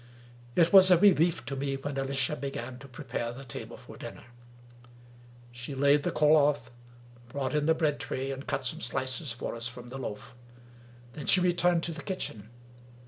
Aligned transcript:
It 0.55 0.73
was 0.73 0.89
a 0.89 0.97
relief 0.97 1.45
to 1.45 1.55
me 1.55 1.75
when 1.77 1.95
Alicia 1.95 2.35
began 2.35 2.79
to 2.79 2.87
prepare 2.87 3.31
the 3.31 3.43
table 3.45 3.77
for 3.77 3.97
dinner. 3.97 4.23
She 5.51 5.75
laid 5.75 6.01
the 6.01 6.09
cloth, 6.11 6.71
brought 7.29 7.53
in 7.53 7.67
the 7.67 7.75
bread 7.75 7.99
tray, 7.99 8.31
and 8.31 8.47
cut 8.47 8.65
some 8.65 8.81
slices 8.81 9.31
for 9.31 9.53
us 9.55 9.67
from 9.67 9.89
the 9.89 9.99
loaf. 9.99 10.33
Then 11.13 11.27
she 11.27 11.39
returned 11.39 11.83
to 11.83 11.91
the 11.91 12.01
kitchen. 12.01 12.49